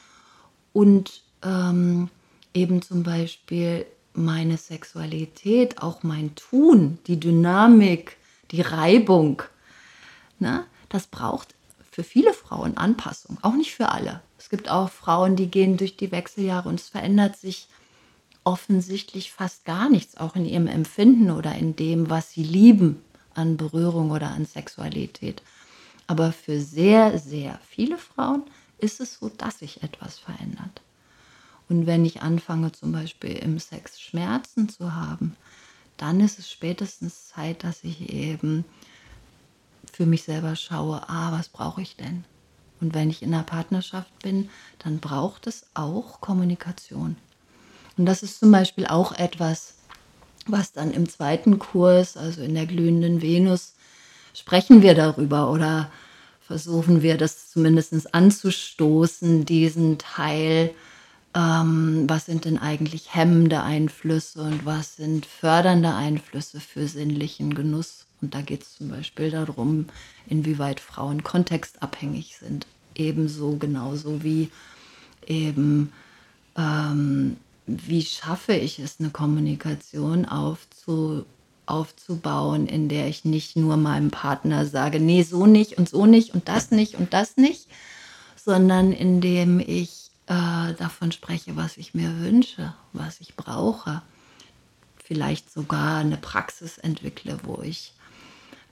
[0.71, 2.09] und ähm,
[2.53, 8.15] eben zum Beispiel meine Sexualität, auch mein Tun, die Dynamik,
[8.51, 9.43] die Reibung,
[10.39, 10.63] ne?
[10.87, 11.55] das braucht
[11.91, 14.21] für viele Frauen Anpassung, auch nicht für alle.
[14.37, 17.67] Es gibt auch Frauen, die gehen durch die Wechseljahre und es verändert sich
[18.43, 23.01] offensichtlich fast gar nichts, auch in ihrem Empfinden oder in dem, was sie lieben
[23.33, 25.41] an Berührung oder an Sexualität.
[26.07, 28.43] Aber für sehr, sehr viele Frauen
[28.79, 30.81] ist es so, dass sich etwas verändert.
[31.69, 35.37] Und wenn ich anfange zum Beispiel im Sex Schmerzen zu haben,
[35.95, 38.65] dann ist es spätestens Zeit, dass ich eben
[39.93, 42.25] für mich selber schaue, ah, was brauche ich denn?
[42.81, 44.49] Und wenn ich in einer Partnerschaft bin,
[44.79, 47.15] dann braucht es auch Kommunikation.
[47.97, 49.73] Und das ist zum Beispiel auch etwas,
[50.47, 53.73] was dann im zweiten Kurs, also in der glühenden Venus,
[54.33, 55.91] sprechen wir darüber oder
[56.51, 60.73] versuchen wir das zumindest anzustoßen, diesen Teil,
[61.33, 68.05] ähm, was sind denn eigentlich hemmende Einflüsse und was sind fördernde Einflüsse für sinnlichen Genuss.
[68.21, 69.85] Und da geht es zum Beispiel darum,
[70.27, 72.67] inwieweit Frauen kontextabhängig sind.
[72.95, 74.49] Ebenso, genauso wie
[75.25, 75.93] eben,
[76.57, 77.37] ähm,
[77.85, 81.25] wie schaffe ich es, eine Kommunikation aufzu,
[81.65, 86.33] aufzubauen, in der ich nicht nur meinem Partner sage, nee, so nicht und so nicht
[86.33, 87.67] und das nicht und das nicht,
[88.35, 94.01] sondern indem ich äh, davon spreche, was ich mir wünsche, was ich brauche.
[95.03, 97.93] Vielleicht sogar eine Praxis entwickle, wo ich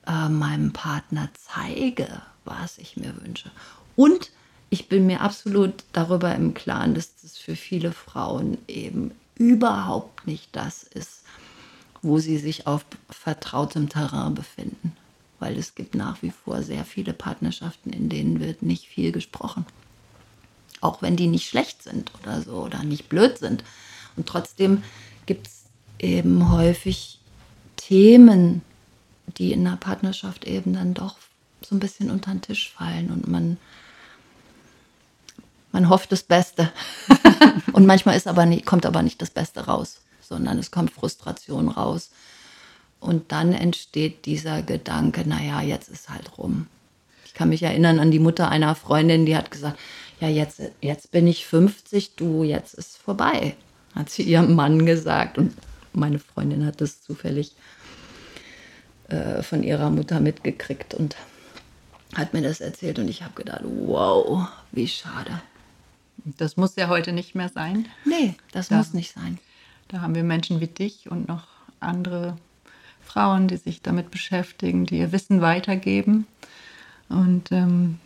[0.08, 3.52] äh, meinem Partner zeige, was ich mir wünsche.
[3.96, 4.32] Und
[4.70, 10.56] ich bin mir absolut darüber im Klaren, dass das für viele Frauen eben überhaupt nicht
[10.56, 11.24] das ist,
[12.02, 14.96] wo sie sich auf vertrautem Terrain befinden.
[15.40, 19.66] Weil es gibt nach wie vor sehr viele Partnerschaften, in denen wird nicht viel gesprochen.
[20.82, 23.64] Auch wenn die nicht schlecht sind oder so oder nicht blöd sind.
[24.16, 24.84] Und trotzdem
[25.26, 25.64] gibt es
[26.00, 27.20] eben häufig
[27.76, 28.62] Themen,
[29.38, 31.18] die in der Partnerschaft eben dann doch
[31.62, 33.58] so ein bisschen unter den Tisch fallen und man,
[35.72, 36.72] man hofft das Beste.
[37.74, 41.70] und manchmal ist aber nicht, kommt aber nicht das Beste raus, sondern es kommt Frustration
[41.70, 42.10] raus.
[43.00, 46.68] Und dann entsteht dieser Gedanke, naja, jetzt ist halt rum.
[47.26, 49.80] Ich kann mich erinnern an die Mutter einer Freundin, die hat gesagt,
[50.20, 53.56] ja, jetzt, jetzt bin ich 50, du, jetzt ist vorbei,
[53.96, 55.38] hat sie ihrem Mann gesagt.
[55.38, 55.54] Und
[55.94, 57.54] meine Freundin hat das zufällig
[59.08, 61.16] äh, von ihrer Mutter mitgekriegt und
[62.16, 63.00] hat mir das erzählt.
[63.00, 65.42] Und ich habe gedacht, wow, wie schade.
[66.38, 67.88] Das muss ja heute nicht mehr sein.
[68.06, 69.40] Nee, das da, muss nicht sein.
[69.88, 71.48] Da haben wir Menschen wie dich und noch
[71.80, 72.38] andere
[73.02, 76.28] Frauen, die sich damit beschäftigen, die ihr Wissen weitergeben.
[77.10, 78.00] Und ähm,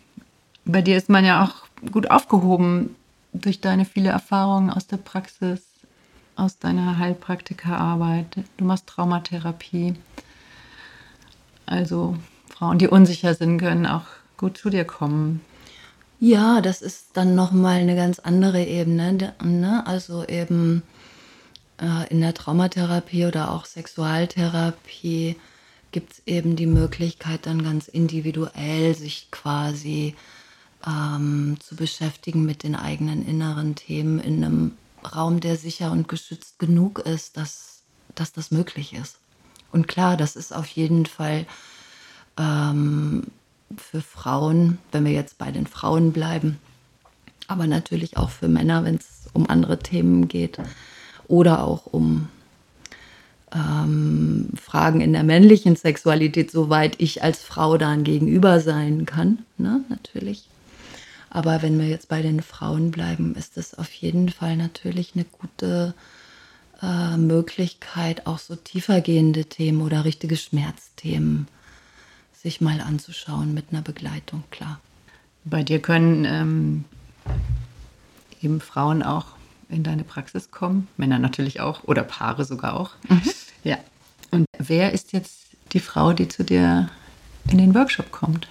[0.64, 2.96] bei dir ist man ja auch gut aufgehoben
[3.32, 5.62] durch deine viele Erfahrungen aus der Praxis,
[6.36, 8.38] aus deiner Heilpraktikerarbeit.
[8.56, 9.94] Du machst Traumatherapie.
[11.66, 12.16] Also
[12.48, 14.06] Frauen, die unsicher sind, können auch
[14.36, 15.40] gut zu dir kommen.
[16.24, 19.34] Ja, das ist dann nochmal eine ganz andere Ebene.
[19.42, 19.86] Ne?
[19.86, 20.82] Also eben
[21.78, 25.36] äh, in der Traumatherapie oder auch Sexualtherapie
[25.92, 30.14] gibt es eben die Möglichkeit, dann ganz individuell sich quasi
[30.86, 34.72] ähm, zu beschäftigen mit den eigenen inneren Themen in einem
[35.14, 37.82] Raum, der sicher und geschützt genug ist, dass,
[38.14, 39.18] dass das möglich ist.
[39.72, 41.44] Und klar, das ist auf jeden Fall
[42.38, 43.24] ähm,
[43.76, 46.58] für Frauen, wenn wir jetzt bei den Frauen bleiben,
[47.48, 50.58] aber natürlich auch für Männer, wenn es um andere Themen geht
[51.28, 52.28] oder auch um
[53.54, 59.84] ähm, Fragen in der männlichen Sexualität, soweit ich als Frau dann gegenüber sein kann, ne,
[59.88, 60.48] natürlich.
[61.30, 65.24] Aber wenn wir jetzt bei den Frauen bleiben, ist es auf jeden Fall natürlich eine
[65.24, 65.94] gute
[66.80, 71.48] äh, Möglichkeit, auch so tiefergehende Themen oder richtige Schmerzthemen
[72.44, 74.78] sich mal anzuschauen mit einer Begleitung, klar.
[75.44, 76.84] Bei dir können ähm,
[78.42, 79.26] eben Frauen auch
[79.70, 82.90] in deine Praxis kommen, Männer natürlich auch oder Paare sogar auch.
[83.08, 83.22] Mhm.
[83.64, 83.78] Ja.
[84.30, 85.38] Und wer ist jetzt
[85.72, 86.90] die Frau, die zu dir
[87.50, 88.46] in den Workshop kommt?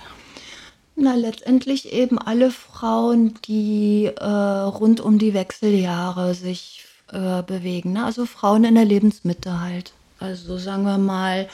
[0.96, 7.94] Na, letztendlich eben alle Frauen, die äh, rund um die Wechseljahre sich äh, bewegen.
[7.94, 8.06] Ne?
[8.06, 9.94] Also Frauen in der Lebensmitte halt.
[10.20, 11.48] Also sagen wir mal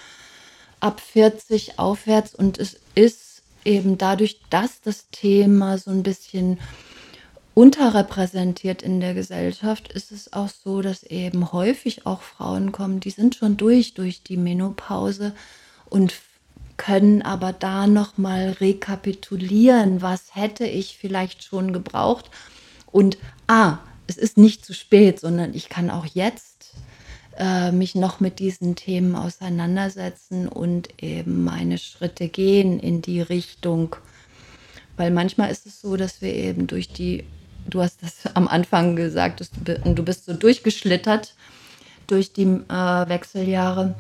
[0.80, 2.36] ab 40 aufwärts.
[2.36, 6.60] Und es ist eben dadurch, dass das Thema so ein bisschen
[7.54, 13.10] unterrepräsentiert in der Gesellschaft, ist es auch so, dass eben häufig auch Frauen kommen, die
[13.10, 15.34] sind schon durch, durch die Menopause
[15.90, 16.14] und
[16.78, 22.32] können aber da noch mal rekapitulieren, was hätte ich vielleicht schon gebraucht
[22.92, 26.72] und ah, es ist nicht zu spät, sondern ich kann auch jetzt
[27.40, 33.96] äh, mich noch mit diesen Themen auseinandersetzen und eben meine Schritte gehen in die Richtung.
[34.98, 37.24] Weil manchmal ist es so, dass wir eben durch die,
[37.68, 41.34] du hast das am Anfang gesagt, du, du bist so durchgeschlittert
[42.08, 43.96] durch die äh, Wechseljahre.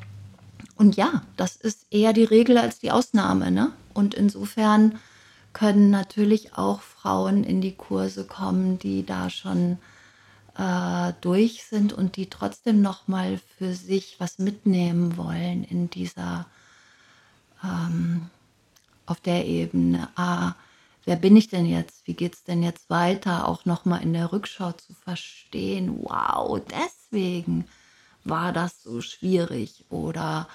[0.76, 3.52] Und ja, das ist eher die Regel als die Ausnahme.
[3.52, 3.72] Ne?
[3.94, 5.00] Und insofern
[5.54, 9.78] können natürlich auch Frauen in die Kurse kommen, die da schon
[10.60, 16.48] äh, durch sind und die trotzdem noch mal für sich was mitnehmen wollen in dieser
[17.64, 18.30] ähm,
[19.06, 20.10] auf der Ebene.
[20.16, 20.56] Ah,
[21.06, 22.06] wer bin ich denn jetzt?
[22.06, 23.48] Wie geht es denn jetzt weiter?
[23.48, 26.02] Auch noch mal in der Rückschau zu verstehen.
[26.04, 27.66] Wow, deswegen
[28.26, 30.50] war das so schwierig oder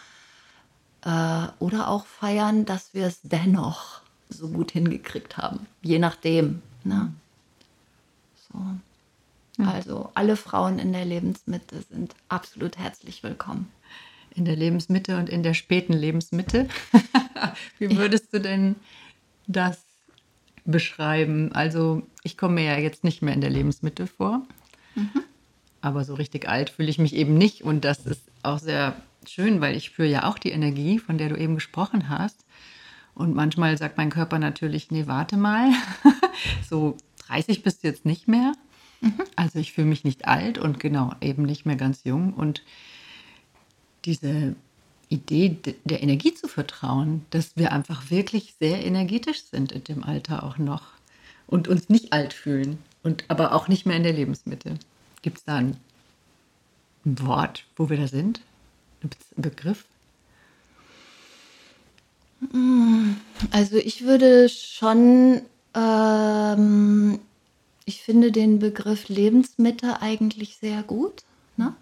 [1.01, 6.61] äh, oder auch feiern, dass wir es dennoch so gut hingekriegt haben, je nachdem.
[6.85, 7.11] Ne?
[8.53, 8.59] So.
[9.59, 13.71] Also alle Frauen in der Lebensmitte sind absolut herzlich willkommen.
[14.35, 16.69] In der Lebensmitte und in der späten Lebensmitte.
[17.79, 18.75] Wie würdest du denn
[19.47, 19.85] das
[20.65, 21.53] beschreiben?
[21.53, 24.43] Also ich komme mir ja jetzt nicht mehr in der Lebensmitte vor,
[24.97, 25.23] mhm.
[25.81, 28.97] aber so richtig alt fühle ich mich eben nicht und das ist auch sehr
[29.29, 32.45] schön, weil ich spüre ja auch die Energie, von der du eben gesprochen hast.
[33.15, 35.71] Und manchmal sagt mein Körper natürlich, nee, warte mal.
[36.69, 36.97] so
[37.29, 38.55] 30 bist du jetzt nicht mehr.
[39.37, 42.35] Also ich fühle mich nicht alt und genau eben nicht mehr ganz jung.
[42.35, 42.63] Und
[44.05, 44.55] diese
[45.09, 50.05] Idee de- der Energie zu vertrauen, dass wir einfach wirklich sehr energetisch sind in dem
[50.05, 50.83] Alter auch noch
[51.47, 54.79] und uns nicht alt fühlen und aber auch nicht mehr in der Lebensmitte.
[55.23, 55.77] Gibt es da ein,
[57.05, 58.41] Wort, wo wir da sind?
[59.03, 59.85] Ein Be- Begriff?
[63.51, 65.43] Also ich würde schon,
[65.75, 67.19] ähm,
[67.85, 71.24] ich finde den Begriff Lebensmitte eigentlich sehr gut,
[71.57, 71.74] ne?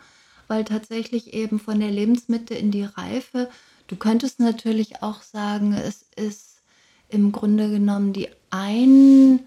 [0.49, 3.49] weil tatsächlich eben von der Lebensmitte in die Reife,
[3.87, 6.61] du könntest natürlich auch sagen, es ist
[7.09, 9.41] im Grunde genommen die ein,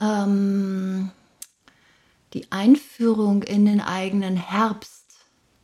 [0.00, 1.10] ähm,
[2.34, 5.04] die Einführung in den eigenen Herbst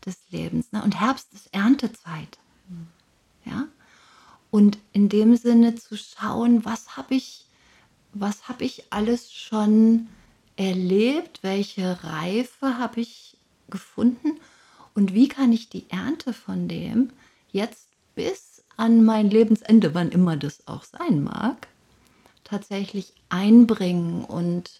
[0.07, 0.73] des Lebens.
[0.73, 0.83] Ne?
[0.83, 2.39] Und Herbst ist Erntezeit.
[3.45, 3.67] Ja?
[4.51, 7.47] Und in dem Sinne zu schauen, was habe ich,
[8.13, 10.09] was habe ich alles schon
[10.57, 13.37] erlebt, welche Reife habe ich
[13.71, 14.39] gefunden
[14.95, 17.11] und wie kann ich die Ernte von dem
[17.53, 21.69] jetzt bis an mein Lebensende, wann immer das auch sein mag,
[22.45, 24.71] tatsächlich einbringen und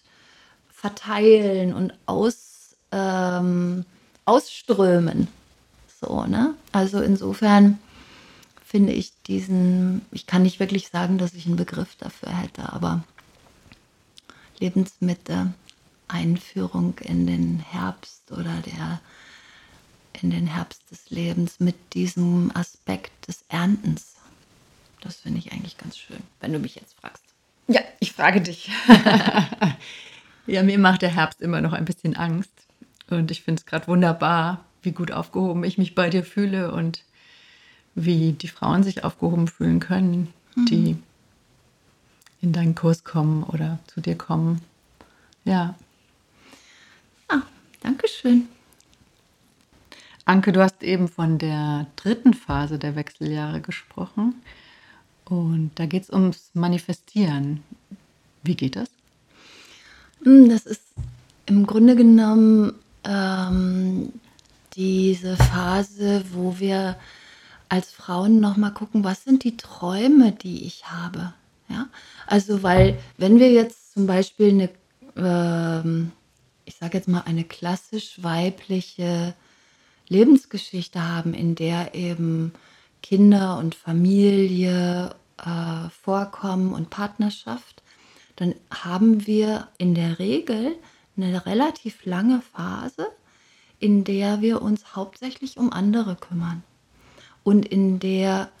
[0.69, 3.85] verteilen und aus, ähm,
[4.25, 5.27] ausströmen.
[6.01, 6.55] So, ne?
[6.71, 7.79] Also insofern
[8.65, 13.03] finde ich diesen, ich kann nicht wirklich sagen, dass ich einen Begriff dafür hätte, aber
[14.61, 15.53] Lebensmitte,
[16.07, 19.01] Einführung in den Herbst oder der
[20.21, 24.15] in den Herbst des Lebens mit diesem Aspekt des Erntens.
[25.01, 27.23] Das finde ich eigentlich ganz schön, wenn du mich jetzt fragst.
[27.67, 28.69] Ja, ich frage dich.
[30.47, 32.51] ja, mir macht der Herbst immer noch ein bisschen Angst.
[33.09, 37.03] Und ich finde es gerade wunderbar, wie gut aufgehoben ich mich bei dir fühle und
[37.95, 40.97] wie die Frauen sich aufgehoben fühlen können, die
[42.41, 44.61] in deinen Kurs kommen oder zu dir kommen.
[45.45, 45.75] Ja.
[47.27, 47.41] Ah,
[47.81, 48.47] Dankeschön.
[50.25, 54.35] Anke, du hast eben von der dritten Phase der Wechseljahre gesprochen.
[55.25, 57.63] Und da geht es ums Manifestieren.
[58.43, 58.89] Wie geht das?
[60.23, 60.83] Hm, Das ist
[61.45, 62.73] im Grunde genommen
[63.03, 64.13] ähm,
[64.73, 66.97] diese Phase, wo wir
[67.69, 71.33] als Frauen nochmal gucken, was sind die Träume, die ich habe.
[71.71, 71.87] Ja?
[72.27, 74.69] Also, weil wenn wir jetzt zum Beispiel eine,
[75.15, 76.11] ähm,
[76.65, 79.33] ich sage jetzt mal, eine klassisch weibliche
[80.07, 82.53] Lebensgeschichte haben, in der eben
[83.01, 87.81] Kinder und Familie äh, vorkommen und Partnerschaft,
[88.35, 90.75] dann haben wir in der Regel
[91.17, 93.07] eine relativ lange Phase,
[93.79, 96.63] in der wir uns hauptsächlich um andere kümmern
[97.43, 98.51] und in der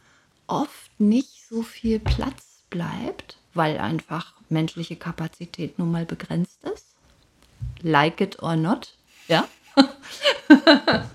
[0.47, 6.87] oft nicht so viel Platz bleibt, weil einfach menschliche Kapazität nun mal begrenzt ist.
[7.83, 8.95] Like it or not,
[9.27, 9.47] ja.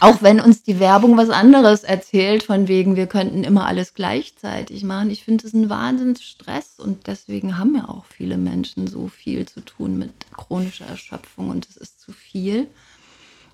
[0.00, 4.82] Auch wenn uns die Werbung was anderes erzählt, von wegen, wir könnten immer alles gleichzeitig
[4.82, 5.10] machen.
[5.10, 9.60] Ich finde es ein Wahnsinnsstress und deswegen haben ja auch viele Menschen so viel zu
[9.60, 12.66] tun mit chronischer Erschöpfung und es ist zu viel.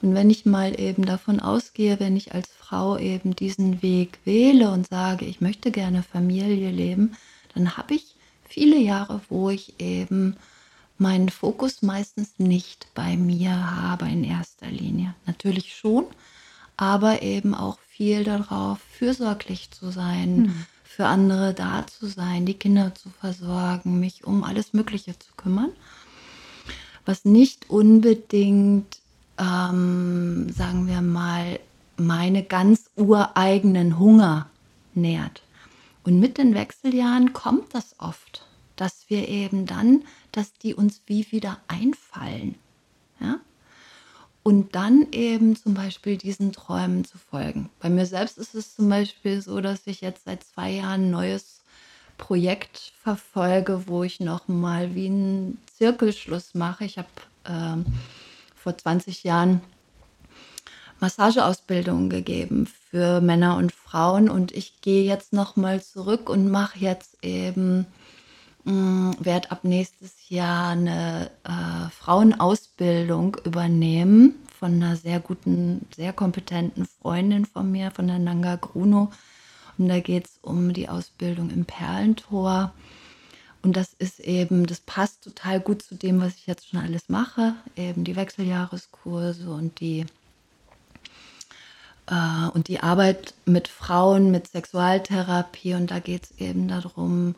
[0.00, 4.70] Und wenn ich mal eben davon ausgehe, wenn ich als Frau eben diesen Weg wähle
[4.70, 7.16] und sage, ich möchte gerne Familie leben,
[7.54, 10.36] dann habe ich viele Jahre, wo ich eben
[10.98, 15.14] meinen Fokus meistens nicht bei mir habe in erster Linie.
[15.26, 16.04] Natürlich schon,
[16.76, 22.94] aber eben auch viel darauf, fürsorglich zu sein, für andere da zu sein, die Kinder
[22.94, 25.70] zu versorgen, mich um alles Mögliche zu kümmern,
[27.04, 28.98] was nicht unbedingt,
[29.38, 31.60] ähm, sagen wir mal,
[31.96, 34.48] meine ganz ureigenen Hunger
[34.94, 35.42] nährt.
[36.04, 41.30] Und mit den Wechseljahren kommt das oft, dass wir eben dann, dass die uns wie
[41.32, 42.54] wieder einfallen.
[43.20, 43.40] Ja?
[44.42, 47.68] Und dann eben zum Beispiel diesen Träumen zu folgen.
[47.80, 51.10] Bei mir selbst ist es zum Beispiel so, dass ich jetzt seit zwei Jahren ein
[51.10, 51.60] neues
[52.16, 56.84] Projekt verfolge, wo ich nochmal wie einen Zirkelschluss mache.
[56.84, 57.08] Ich habe
[57.44, 57.84] ähm,
[58.68, 59.62] vor 20 Jahren
[61.00, 67.16] Massageausbildungen gegeben für Männer und Frauen und ich gehe jetzt nochmal zurück und mache jetzt
[67.22, 67.86] eben,
[68.64, 77.46] werde ab nächstes Jahr eine äh, Frauenausbildung übernehmen von einer sehr guten, sehr kompetenten Freundin
[77.46, 79.10] von mir, von der Nanga Gruno.
[79.78, 82.74] Und da geht es um die Ausbildung im Perlentor.
[83.62, 87.08] Und das ist eben, das passt total gut zu dem, was ich jetzt schon alles
[87.08, 87.54] mache.
[87.76, 90.06] Eben die Wechseljahreskurse und die,
[92.06, 95.74] äh, und die Arbeit mit Frauen, mit Sexualtherapie.
[95.74, 97.34] Und da geht es eben darum,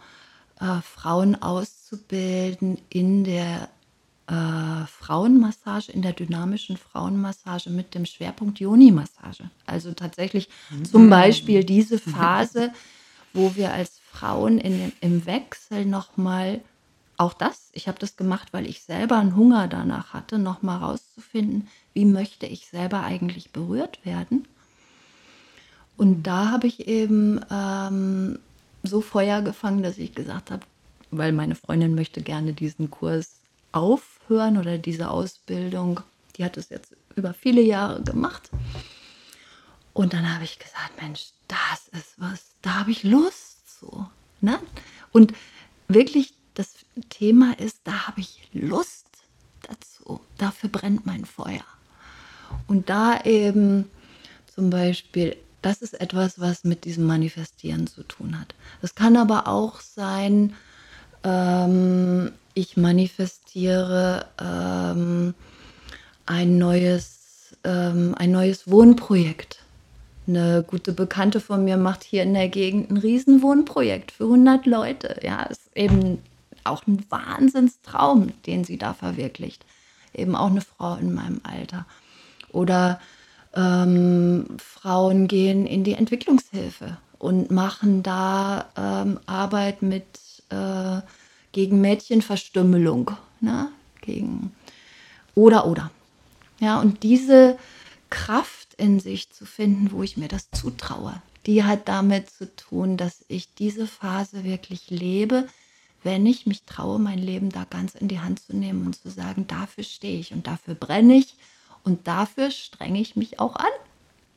[0.61, 3.69] äh, Frauen auszubilden in der
[4.31, 9.51] äh, Frauenmassage, in der dynamischen Frauenmassage mit dem Schwerpunkt Joni-Massage.
[9.67, 10.85] Also tatsächlich mhm.
[10.85, 12.73] zum Beispiel diese Phase,
[13.33, 16.61] wo wir als Frauen in, im Wechsel nochmal,
[17.17, 21.69] auch das, ich habe das gemacht, weil ich selber einen Hunger danach hatte, nochmal rauszufinden,
[21.95, 24.47] wie möchte ich selber eigentlich berührt werden.
[25.97, 28.39] Und da habe ich eben ähm,
[28.83, 30.63] so Feuer gefangen, dass ich gesagt habe,
[31.11, 33.41] weil meine Freundin möchte gerne diesen Kurs
[33.73, 36.01] aufhören oder diese Ausbildung.
[36.37, 38.51] Die hat es jetzt über viele Jahre gemacht.
[39.93, 43.50] Und dann habe ich gesagt, Mensch, das ist was, da habe ich Lust
[43.81, 44.07] zu.
[44.41, 44.59] Ne?
[45.13, 45.33] Und
[45.89, 46.75] wirklich, das
[47.09, 49.07] Thema ist, da habe ich Lust
[49.63, 50.21] dazu.
[50.39, 51.65] Dafür brennt mein Feuer.
[52.67, 53.91] Und da eben
[54.53, 58.55] zum Beispiel, das ist etwas, was mit diesem Manifestieren zu tun hat.
[58.83, 60.55] Das kann aber auch sein,
[61.23, 65.35] ähm, ich manifestiere ähm,
[66.27, 69.60] ein, neues, ähm, ein neues Wohnprojekt.
[70.31, 75.19] Eine gute Bekannte von mir macht hier in der Gegend ein Riesenwohnprojekt für 100 Leute.
[75.25, 76.23] Ja, ist eben
[76.63, 79.65] auch ein Wahnsinnstraum, den sie da verwirklicht.
[80.15, 81.85] Eben auch eine Frau in meinem Alter.
[82.53, 83.01] Oder
[83.57, 90.05] ähm, Frauen gehen in die Entwicklungshilfe und machen da ähm, Arbeit mit
[90.51, 91.01] äh,
[91.51, 93.11] gegen Mädchenverstümmelung,
[93.41, 93.69] ne?
[94.01, 94.53] gegen
[95.35, 95.91] oder oder.
[96.61, 97.59] Ja, und diese
[98.11, 102.97] Kraft in sich zu finden, wo ich mir das zutraue, die hat damit zu tun,
[102.97, 105.47] dass ich diese Phase wirklich lebe,
[106.03, 109.11] wenn ich mich traue, mein Leben da ganz in die Hand zu nehmen und zu
[109.11, 111.35] sagen, dafür stehe ich und dafür brenne ich
[111.85, 113.73] und dafür strenge ich mich auch an,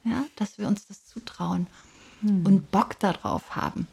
[0.03, 1.67] ja, dass wir uns das zutrauen
[2.21, 2.45] hm.
[2.45, 3.87] und Bock darauf haben.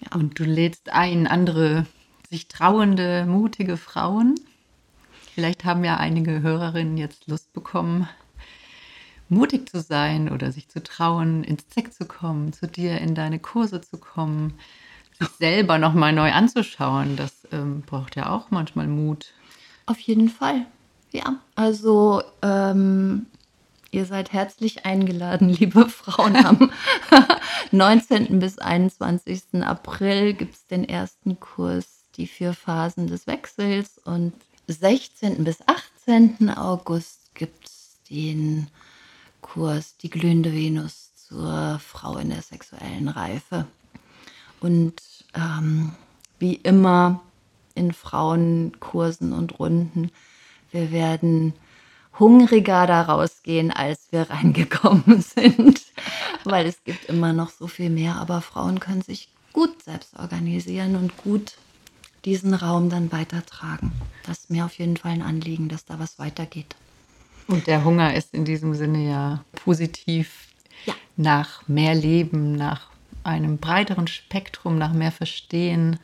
[0.00, 0.16] Ja.
[0.16, 1.86] Und du lädst ein, andere
[2.28, 4.34] sich trauende, mutige Frauen.
[5.34, 8.08] Vielleicht haben ja einige Hörerinnen jetzt Lust bekommen,
[9.30, 13.38] mutig zu sein oder sich zu trauen, ins Zeck zu kommen, zu dir in deine
[13.38, 14.54] Kurse zu kommen,
[15.18, 17.16] sich selber nochmal neu anzuschauen.
[17.16, 19.32] Das ähm, braucht ja auch manchmal Mut.
[19.86, 20.66] Auf jeden Fall.
[21.12, 23.26] Ja, also ähm,
[23.92, 26.36] Ihr seid herzlich eingeladen, liebe Frauen.
[26.36, 26.70] Am
[27.72, 28.38] 19.
[28.38, 29.62] bis 21.
[29.62, 33.98] April gibt es den ersten Kurs, die vier Phasen des Wechsels.
[33.98, 34.32] Und
[34.68, 35.42] 16.
[35.44, 36.50] bis 18.
[36.50, 38.68] August gibt es den
[39.40, 43.66] Kurs Die glühende Venus zur Frau in der sexuellen Reife.
[44.60, 45.00] Und
[45.34, 45.92] ähm,
[46.38, 47.20] wie immer
[47.74, 50.10] in Frauenkursen und Runden,
[50.70, 51.54] wir werden
[52.18, 55.82] hungriger da rausgehen, als wir reingekommen sind.
[56.44, 60.96] Weil es gibt immer noch so viel mehr, aber Frauen können sich gut selbst organisieren
[60.96, 61.54] und gut
[62.24, 63.92] diesen Raum dann weitertragen.
[64.24, 66.76] Das ist mir auf jeden Fall ein Anliegen, dass da was weitergeht.
[67.50, 70.46] Und der Hunger ist in diesem Sinne ja positiv
[70.86, 70.94] ja.
[71.16, 72.86] nach mehr Leben, nach
[73.24, 75.98] einem breiteren Spektrum, nach mehr Verstehen.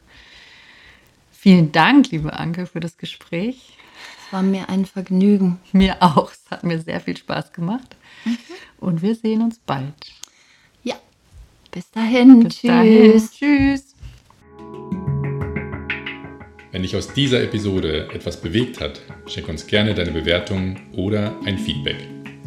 [1.31, 3.79] Vielen Dank, liebe Anke, für das Gespräch.
[4.27, 5.61] Es war mir ein Vergnügen.
[5.73, 6.33] Mir auch.
[6.33, 7.95] Es hat mir sehr viel Spaß gemacht.
[8.25, 8.39] Mhm.
[8.79, 9.95] Und wir sehen uns bald.
[10.83, 10.97] Ja.
[11.71, 12.43] Bis dahin.
[12.43, 12.71] Bis Tschüss.
[12.71, 13.31] Dahin.
[13.31, 13.96] Tschüss.
[16.77, 21.57] Wenn dich aus dieser Episode etwas bewegt hat, schick uns gerne deine Bewertung oder ein
[21.57, 21.97] Feedback.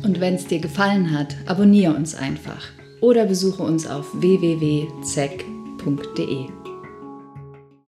[0.03, 2.67] Und wenn es dir gefallen hat, abonniere uns einfach
[3.01, 4.89] oder besuche uns auf www.zeck.de.